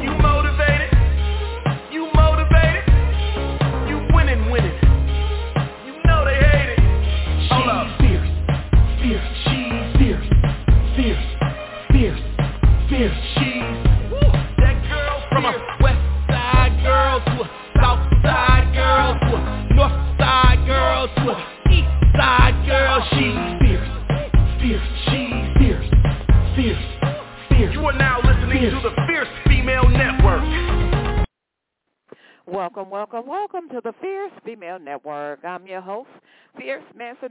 [0.00, 0.21] you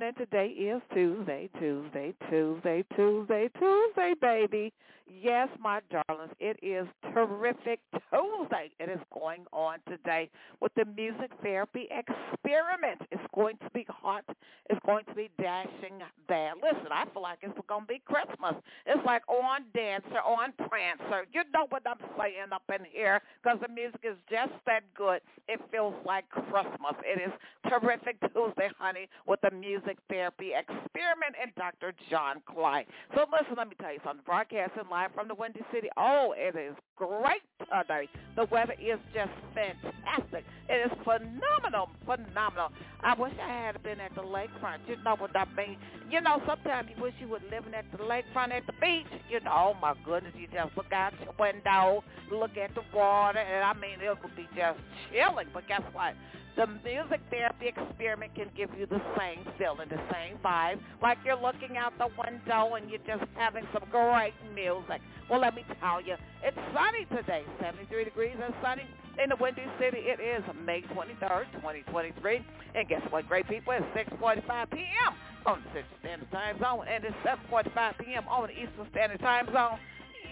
[0.02, 4.74] and today is Tuesday, Tuesday, Tuesday, Tuesday, Tuesday, baby.
[5.20, 8.72] Yes, my darlings, it is terrific Tuesday.
[8.80, 10.30] It is going on today
[10.62, 13.02] with the music therapy experiment.
[13.12, 14.24] It's going to be hot.
[14.70, 16.54] It's going to be dashing bad.
[16.64, 18.56] Listen, I feel like it's going to be Christmas.
[18.86, 21.28] It's like on Dancer, on Prancer.
[21.34, 25.20] You know what I'm saying up in here because the music is just that good.
[25.50, 26.96] It feels like Christmas.
[27.04, 27.34] It is
[27.68, 31.94] terrific Tuesday, honey, with the music therapy experiment and Dr.
[32.10, 32.86] John Kline.
[33.14, 34.24] So listen, let me tell you something.
[34.26, 35.88] Broadcasting live live from the Windy City.
[35.98, 38.08] Oh, it is great today.
[38.36, 40.46] The weather is just fantastic.
[40.70, 42.70] It is phenomenal, phenomenal.
[43.04, 44.86] I wish I had been at the lakefront.
[44.88, 45.78] You know what I mean?
[46.12, 49.08] You know, sometimes you wish you were living at the lakefront at the beach.
[49.30, 53.40] You know, oh my goodness, you just look out your window, look at the water,
[53.40, 54.78] and I mean, it would be just
[55.12, 55.48] chilling.
[55.52, 56.14] But guess what?
[56.58, 61.40] The music therapy experiment can give you the same feeling, the same vibe, like you're
[61.40, 65.02] looking out the window and you're just having some great music.
[65.30, 68.84] Well, let me tell you, it's sunny today, 73 degrees and sunny
[69.24, 70.00] in the Windy City.
[70.04, 72.46] It is May 23rd, 2023.
[72.76, 73.74] And guess what, great people?
[73.74, 73.86] It's
[74.20, 75.16] 6.45 p.m.
[75.46, 78.28] on the Central Standard Time Zone, and it's 7.45 p.m.
[78.28, 79.80] on the Eastern Standard Time Zone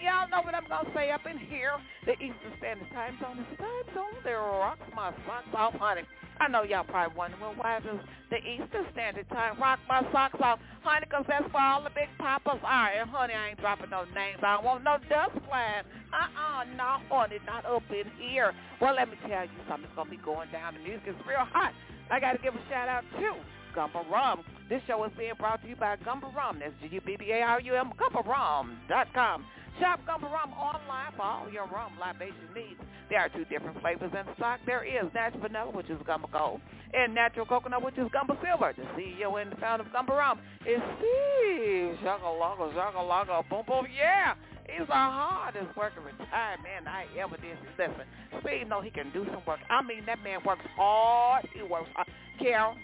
[0.02, 1.76] y'all know what I'm going to say up in here.
[2.06, 6.02] The Eastern Standard Time Zone is the time zone that rocks my socks off, honey.
[6.40, 8.00] I know y'all probably wondering, well, why does
[8.32, 10.58] the Eastern Standard Time rock my socks off?
[10.80, 12.60] Honey, because that's for all the big poppers.
[12.64, 14.40] All right, honey, I ain't dropping no names.
[14.40, 15.84] I don't want no dust flying.
[16.08, 18.54] Uh-uh, no, honey, not up in here.
[18.80, 19.84] Well, let me tell you something.
[19.84, 20.74] It's going to be going down.
[20.74, 21.76] The music is real hot.
[22.10, 23.36] I got to give a shout-out, too.
[23.76, 24.42] Gubba Rum.
[24.68, 26.58] This show is being brought to you by Gubba Rum.
[26.58, 29.44] That's G-U-B-B-A-R-U-M, GubbaRum.com.
[29.80, 32.78] Shop Gubba Rum online for all your rum libation needs.
[33.08, 34.60] There are two different flavors in stock.
[34.66, 36.60] There is natural vanilla, which is Gubba Gold,
[36.92, 38.74] and natural coconut, which is Gubba Silver.
[38.76, 44.34] The CEO and the founder of Gubba Rum is Steve Shagalaga, Shagalaga, boom, boom, yeah.
[44.68, 47.56] He's the hardest working retired man I ever did.
[47.78, 48.06] Listen,
[48.44, 49.60] Steve know he can do some work.
[49.68, 51.48] I mean, that man works hard.
[51.54, 52.06] He works hard.
[52.38, 52.76] Carol,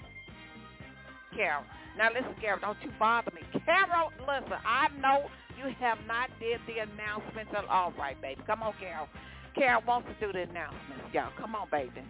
[1.34, 1.62] Carol.
[1.96, 3.42] Now listen, Carol, don't you bother me.
[3.64, 5.28] Carol, listen, I know
[5.58, 7.52] you have not did the announcements.
[7.56, 8.40] at All right, baby.
[8.46, 9.08] Come on, Carol.
[9.54, 11.32] Carol wants to do the announcements, y'all.
[11.40, 12.04] Come on, baby.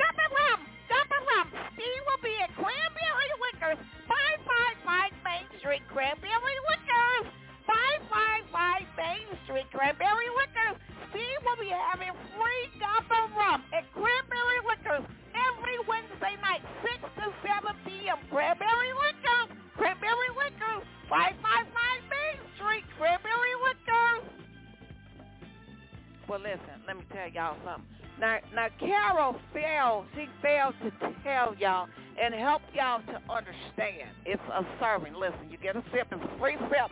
[0.00, 0.60] Gubba Rum,
[0.90, 1.46] Gubba Rum.
[1.76, 3.78] Steve will be at Cranberry Liquors,
[4.08, 7.28] 555 Main Street, Cranberry Liquors.
[7.68, 10.76] 555 Main Street, Cranberry Liquors.
[11.12, 15.04] Steve will be having free Gubba Rum at Cranberry Liquors
[15.36, 18.18] every Wednesday night, 6 to 7 p.m.
[18.32, 19.48] Cranberry Liquors.
[19.76, 20.63] Cranberry Liquors.
[21.08, 21.70] 555
[22.10, 22.84] Main Street.
[22.98, 24.24] Cranberry Liquors.
[24.24, 24.44] Uh?
[26.28, 27.84] Well, listen, let me tell y'all something.
[28.20, 30.06] Now, now Carol failed.
[30.14, 30.90] She failed to
[31.22, 31.88] tell y'all
[32.20, 34.08] and help y'all to understand.
[34.24, 35.14] It's a serving.
[35.14, 36.06] Listen, you get a sip.
[36.10, 36.90] It's a free sip.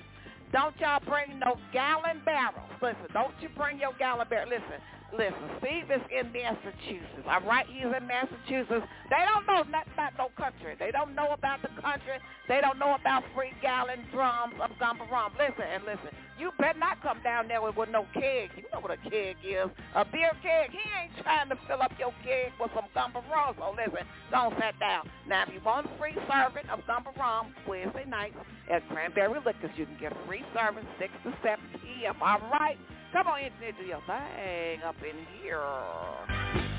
[0.52, 2.68] Don't y'all bring no gallon barrels.
[2.82, 4.50] Listen, don't you bring your gallon barrel.
[4.50, 7.28] Listen, Listen, Steve is in Massachusetts.
[7.28, 8.86] All right, he's in Massachusetts.
[9.12, 10.74] They don't know nothing about no country.
[10.78, 12.16] They don't know about the country.
[12.48, 15.32] They don't know about free gallon drums of gumbo rum.
[15.38, 16.08] Listen and listen.
[16.38, 18.50] You better not come down there with, with no keg.
[18.56, 19.68] You know what a keg is.
[19.94, 20.70] A beer keg.
[20.72, 23.54] He ain't trying to fill up your keg with some gumbo rum.
[23.58, 25.08] So listen, don't sit down.
[25.28, 28.36] Now, if you want free serving of gumbo rum Wednesday nights
[28.72, 32.16] at Cranberry Liquors, you can get free serving 6 to 7 p.m.
[32.22, 32.78] All right?
[33.12, 36.71] Come on, in and do your thing up in here.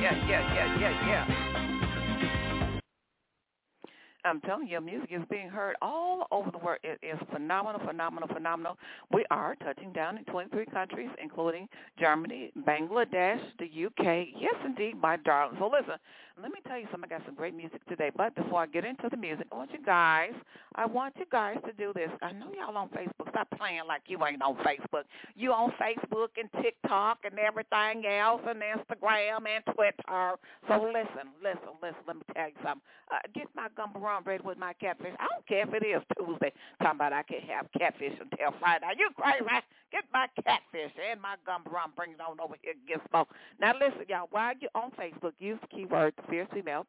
[0.00, 1.48] Yeah, yeah, yeah, yeah, yeah.
[4.24, 6.78] I'm telling you, music is being heard all over the world.
[6.84, 8.76] It is phenomenal, phenomenal, phenomenal.
[9.12, 11.68] We are touching down in 23 countries, including
[11.98, 14.28] Germany, Bangladesh, the UK.
[14.38, 15.56] Yes, indeed, my darling.
[15.58, 15.98] So listen,
[16.42, 17.10] let me tell you something.
[17.10, 18.10] I got some great music today.
[18.16, 20.32] But before I get into the music, I want you guys,
[20.74, 22.10] I want you guys to do this.
[22.22, 23.30] I know y'all on Facebook.
[23.30, 25.04] Stop playing like you ain't on Facebook.
[25.34, 30.34] You on Facebook and TikTok and everything else and Instagram and Twitter.
[30.68, 32.02] So listen, listen, listen.
[32.06, 32.82] Let me tell you something.
[33.10, 35.14] Uh, get my gumbo rum ready with my catfish.
[35.18, 36.52] I don't care if it is Tuesday.
[36.82, 38.86] Talking about I can have catfish until Friday.
[38.86, 39.44] Are you crazy?
[39.90, 41.92] Get my catfish and my gumbo rum.
[41.96, 42.74] Bring it on over here.
[42.86, 43.28] Get smoke.
[43.58, 44.28] Now listen, y'all.
[44.30, 46.84] While you're on Facebook, use the keyword Fierce Female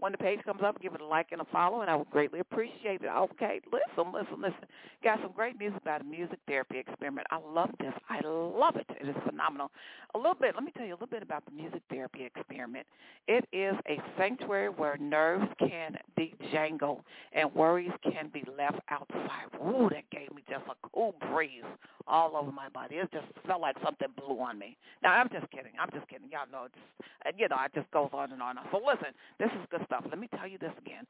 [0.00, 2.10] when the page comes up, give it a like and a follow, and I would
[2.10, 3.08] greatly appreciate it.
[3.08, 4.66] Okay, listen, listen, listen.
[5.04, 7.26] Got some great music about a music therapy experiment.
[7.30, 7.92] I love this.
[8.08, 8.86] I love it.
[9.00, 9.70] It is phenomenal.
[10.14, 12.86] A little bit, let me tell you a little bit about the music therapy experiment.
[13.28, 17.00] It is a sanctuary where nerves can dejangle
[17.32, 19.46] and worries can be left outside.
[19.62, 21.62] Ooh, that gave me just a cool breeze
[22.06, 22.96] all over my body.
[22.96, 24.76] It just felt like something blew on me.
[25.02, 25.72] Now, I'm just kidding.
[25.80, 26.28] I'm just kidding.
[26.30, 28.56] Y'all know, it's, you know, it just goes on and on.
[28.72, 30.04] So listen, this is good stuff.
[30.08, 31.04] Let me tell you this again.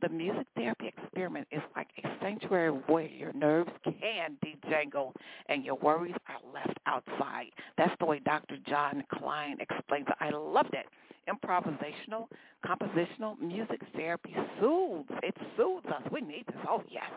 [0.00, 5.12] The music therapy experiment is like a sanctuary where your nerves can dejangle
[5.48, 7.50] and your worries are left outside.
[7.76, 8.56] That's the way Dr.
[8.66, 10.14] John Kline explains it.
[10.20, 10.86] I loved that.
[11.28, 12.26] Improvisational,
[12.64, 15.08] compositional music therapy soothes.
[15.22, 16.02] It soothes us.
[16.12, 16.56] We need this.
[16.68, 17.10] Oh, yes.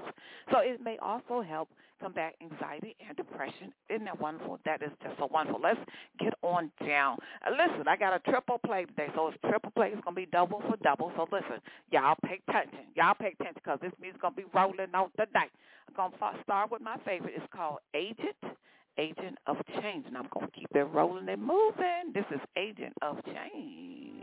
[0.51, 1.69] So it may also help
[2.01, 3.73] combat anxiety and depression.
[3.89, 4.59] Isn't that wonderful?
[4.65, 5.61] That is just so wonderful.
[5.61, 5.79] Let's
[6.19, 7.17] get on down.
[7.45, 9.87] Uh, listen, I got a triple play today, so it's triple play.
[9.87, 11.11] It's going to be double for double.
[11.15, 11.61] So listen,
[11.91, 12.91] y'all pay attention.
[12.95, 15.47] Y'all pay attention because this music's going to be rolling out today.
[15.87, 17.33] I'm going to start with my favorite.
[17.37, 18.35] It's called Agent
[18.97, 22.13] Agent of Change, and I'm going to keep it rolling and moving.
[22.13, 24.22] This is Agent of Change.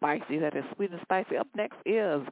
[0.00, 0.38] Spicy.
[0.38, 1.36] That is sweet and spicy.
[1.36, 2.22] Up next is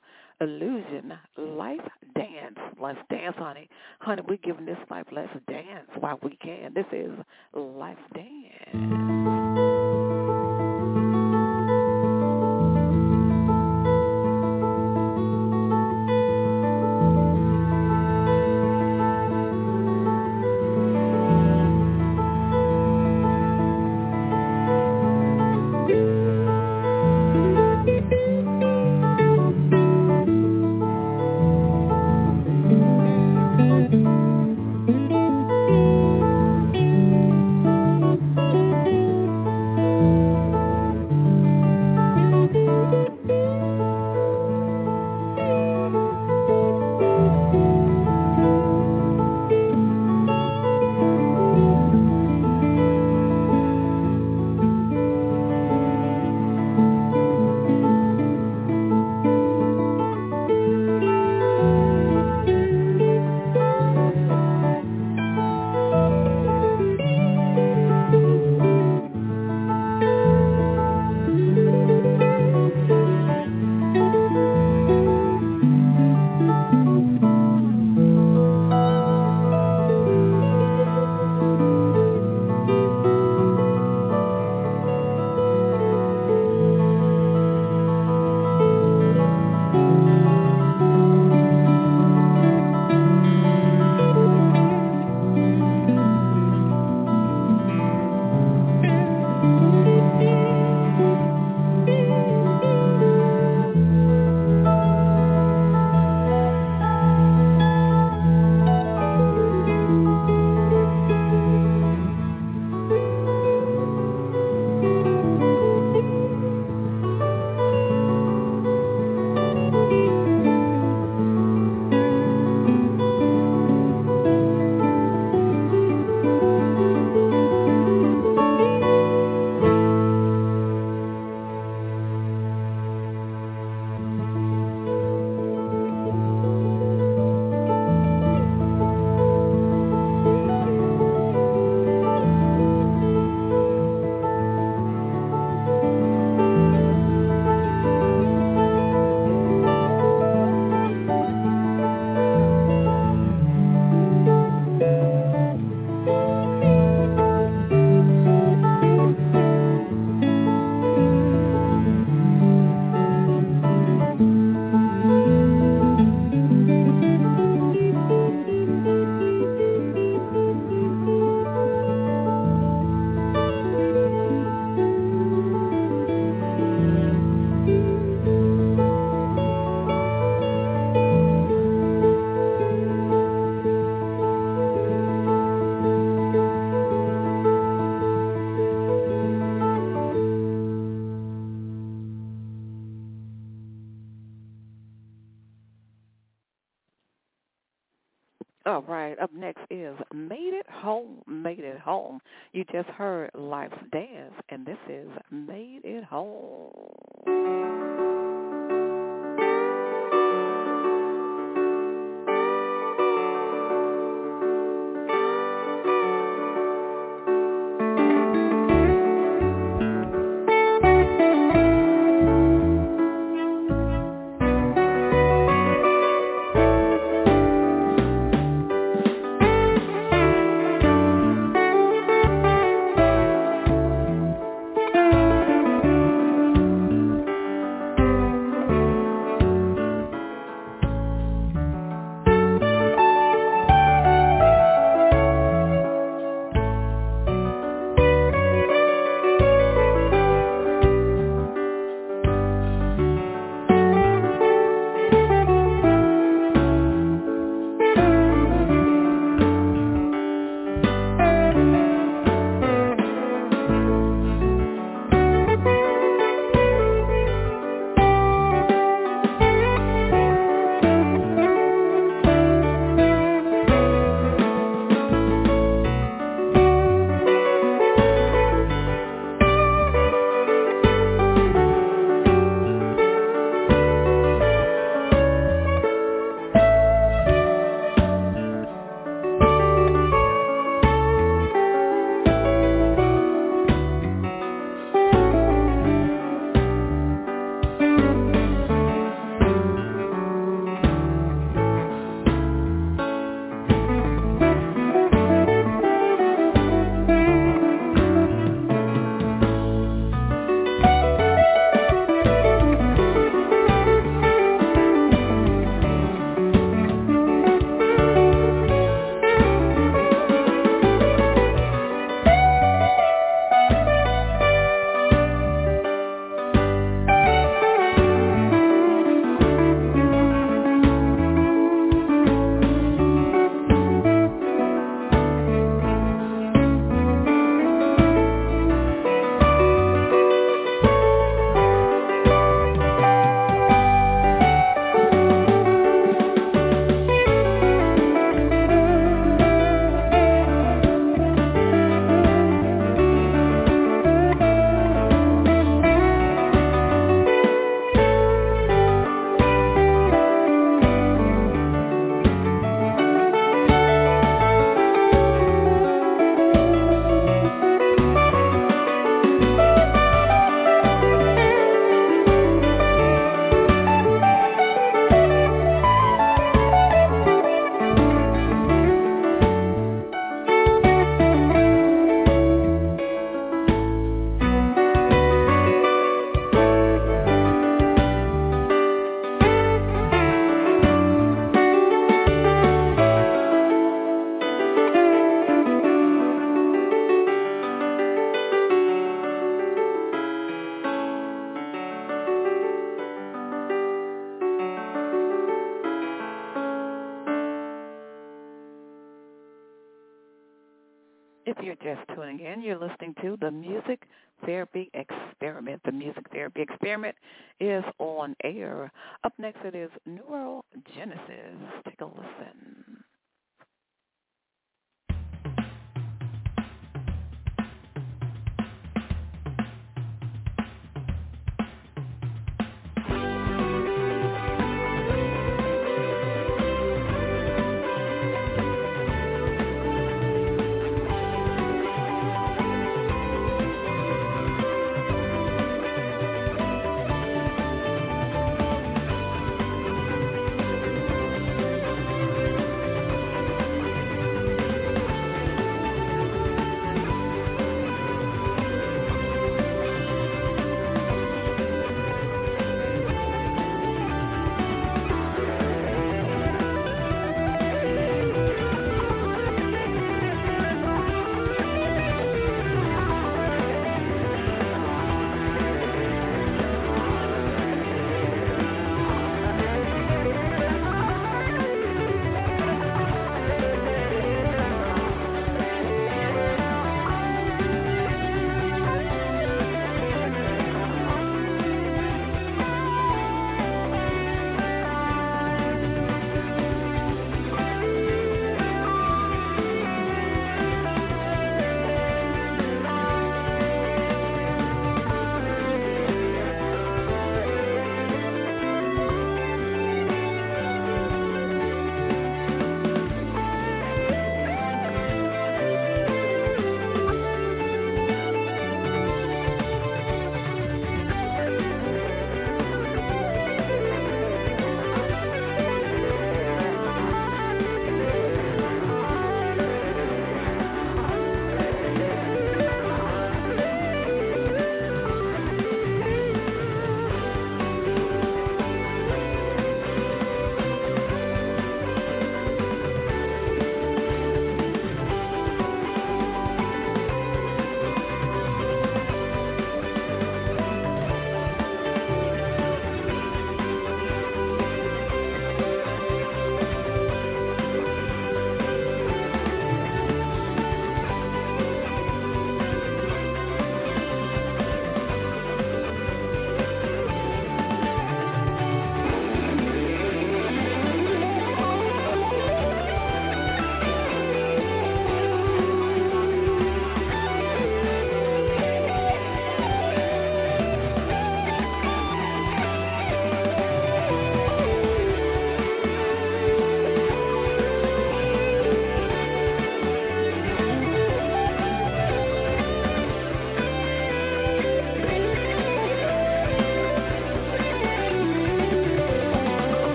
[0.41, 1.81] Illusion Life
[2.15, 2.59] Dance.
[2.81, 3.69] Let's dance, honey.
[4.01, 5.07] Honey, we're giving this life.
[5.13, 6.73] Let's dance while we can.
[6.75, 7.13] This is
[7.55, 9.18] Life Dance.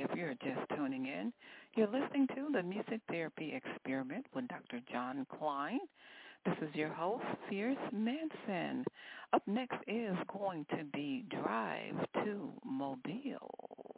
[0.00, 1.32] If you're just tuning in,
[1.74, 4.80] you're listening to the Music Therapy Experiment with Dr.
[4.92, 5.80] John Kline.
[6.44, 8.84] This is your host, Fierce Manson.
[9.32, 13.97] Up next is going to be Drive to Mobile.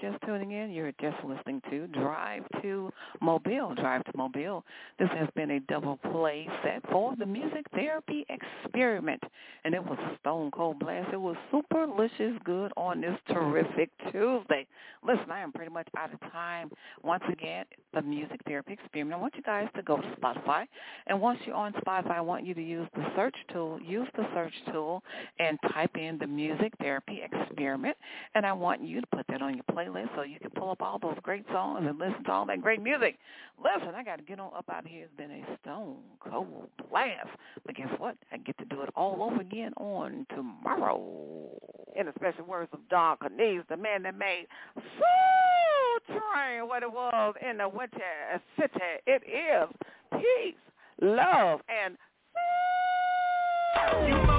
[0.00, 2.90] Just tuning in, you're just listening to Drive to
[3.30, 3.76] Mobile.
[3.76, 4.64] Drive to Mobile.
[4.98, 9.22] This has been a double play set for the Music Therapy Experiment,
[9.64, 11.10] and it was a stone cold blast.
[11.12, 14.66] It was super licious good on this terrific Tuesday.
[15.06, 16.72] Listen, I am pretty much out of time.
[17.04, 19.14] Once again, the Music Therapy Experiment.
[19.16, 20.64] I want you guys to go to Spotify,
[21.06, 23.78] and once you're on Spotify, I want you to use the search tool.
[23.80, 25.04] Use the search tool
[25.38, 27.96] and type in the Music Therapy Experiment,
[28.34, 30.82] and I want you to put that on your playlist so you can pull up
[30.82, 33.18] all those great songs and listen to all that great music.
[33.62, 35.04] Listen, I got to get on up out of here.
[35.04, 37.28] It's been a stone cold blast.
[37.66, 38.16] But guess what?
[38.32, 41.50] I get to do it all over again on tomorrow.
[41.96, 46.90] In the special words of Don Cornelius, the man that made Soul Train what it
[46.90, 48.80] was in the winter city.
[49.06, 49.68] It is
[50.12, 50.54] peace,
[51.00, 51.96] love, and
[54.08, 54.29] you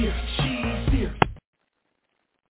[0.00, 0.14] winning.
[0.38, 0.57] You